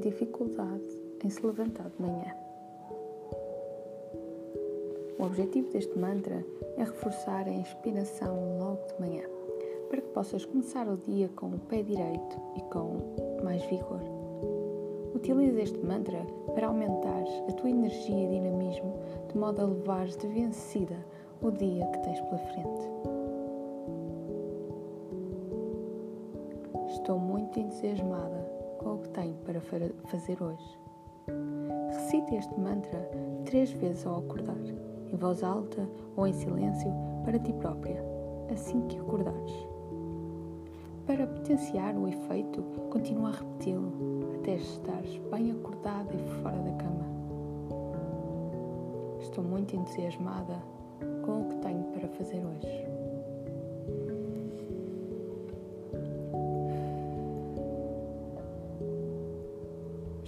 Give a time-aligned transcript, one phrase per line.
[0.00, 0.84] dificuldade
[1.24, 2.34] em se levantar de manhã.
[5.18, 6.44] O objetivo deste mantra
[6.76, 9.24] é reforçar a inspiração logo de manhã,
[9.88, 12.98] para que possas começar o dia com o pé direito e com
[13.42, 14.00] mais vigor.
[15.14, 18.94] Utiliza este mantra para aumentar a tua energia e dinamismo,
[19.28, 20.96] de modo a levares de vencida
[21.40, 22.86] o dia que tens pela frente.
[26.92, 30.78] Estou muito entusiasmada com o que tenho para fazer hoje.
[31.88, 33.10] Recite este mantra
[33.44, 34.56] três vezes ao acordar,
[35.12, 36.90] em voz alta ou em silêncio
[37.24, 38.02] para ti própria,
[38.52, 39.52] assim que acordares.
[41.06, 43.92] Para potenciar o efeito, continua a repeti-lo
[44.34, 47.06] até estares bem acordada e fora da cama.
[49.20, 50.62] Estou muito entusiasmada
[51.24, 52.75] com o que tenho para fazer hoje.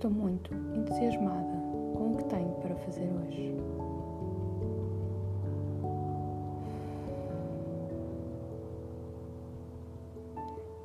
[0.00, 1.58] Estou muito entusiasmada
[1.94, 3.54] com o que tenho para fazer hoje.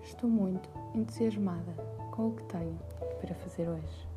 [0.03, 1.71] Estou muito entusiasmada
[2.11, 2.77] com o que tenho
[3.21, 4.07] para fazer hoje.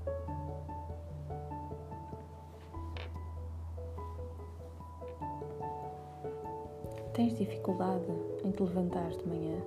[7.14, 8.02] Tens dificuldade
[8.44, 9.62] em te levantar de manhã?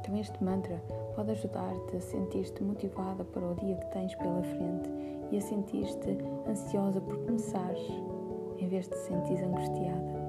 [0.00, 0.82] Então, este mantra
[1.14, 4.90] pode ajudar-te a sentir-te motivada para o dia que tens pela frente
[5.30, 7.82] e a sentir-te ansiosa por começares,
[8.58, 10.20] em vez de te sentir angustiada.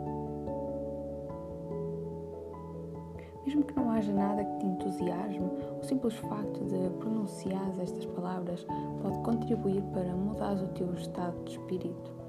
[3.45, 5.49] Mesmo que não haja nada que te entusiasme,
[5.81, 8.65] o simples facto de pronunciar estas palavras
[9.01, 12.21] pode contribuir para mudar o teu estado de espírito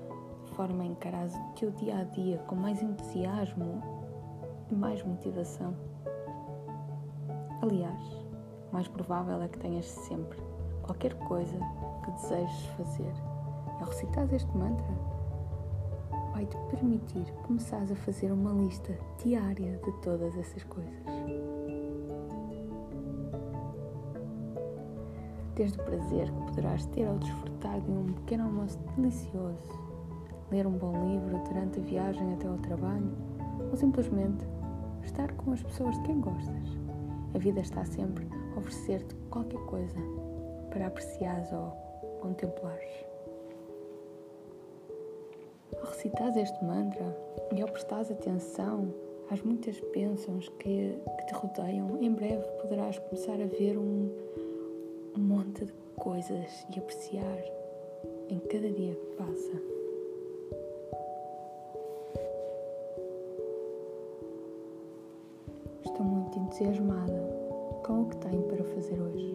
[0.53, 3.83] forma a encarar o teu dia a dia com mais entusiasmo
[4.71, 5.75] e mais motivação.
[7.61, 8.22] Aliás,
[8.73, 10.39] mais provável é que tenhas sempre
[10.83, 11.59] qualquer coisa
[12.05, 13.13] que desejes fazer.
[13.79, 14.87] E ao recitar este mantra,
[16.33, 20.93] vai-te permitir começares a fazer uma lista diária de todas essas coisas.
[25.55, 29.93] Desde o prazer que poderás ter ao desfrutar de um pequeno almoço delicioso
[30.53, 33.11] ler um bom livro durante a viagem até ao trabalho
[33.71, 34.47] ou simplesmente
[35.03, 36.79] estar com as pessoas de quem gostas.
[37.35, 39.97] A vida está sempre oferecer-te qualquer coisa
[40.71, 41.71] para apreciares ou
[42.21, 42.91] contemplares.
[45.81, 47.17] Ao recitares este mantra
[47.55, 48.93] e ao prestares atenção
[49.31, 54.11] às muitas bênçãos que, que te rodeiam, em breve poderás começar a ver um,
[55.17, 57.39] um monte de coisas e apreciar
[58.29, 59.63] em cada dia que passa.
[65.85, 67.42] Estou muito entusiasmada
[67.83, 69.35] com o que tenho para fazer hoje.